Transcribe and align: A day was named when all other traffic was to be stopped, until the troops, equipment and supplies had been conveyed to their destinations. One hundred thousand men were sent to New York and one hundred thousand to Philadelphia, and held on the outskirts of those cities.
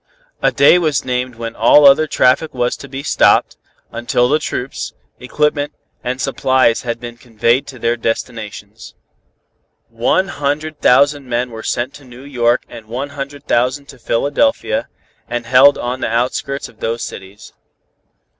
A 0.41 0.51
day 0.51 0.79
was 0.79 1.05
named 1.05 1.35
when 1.35 1.55
all 1.55 1.85
other 1.85 2.07
traffic 2.07 2.55
was 2.55 2.75
to 2.77 2.87
be 2.87 3.03
stopped, 3.03 3.55
until 3.91 4.27
the 4.27 4.39
troops, 4.39 4.93
equipment 5.19 5.73
and 6.03 6.19
supplies 6.19 6.81
had 6.81 6.99
been 6.99 7.17
conveyed 7.17 7.67
to 7.67 7.77
their 7.77 7.95
destinations. 7.95 8.95
One 9.89 10.27
hundred 10.29 10.81
thousand 10.81 11.29
men 11.29 11.51
were 11.51 11.61
sent 11.61 11.93
to 11.93 12.03
New 12.03 12.23
York 12.23 12.63
and 12.67 12.87
one 12.87 13.09
hundred 13.09 13.45
thousand 13.45 13.89
to 13.89 13.99
Philadelphia, 13.99 14.87
and 15.29 15.45
held 15.45 15.77
on 15.77 16.01
the 16.01 16.09
outskirts 16.09 16.67
of 16.67 16.79
those 16.79 17.03
cities. 17.03 17.53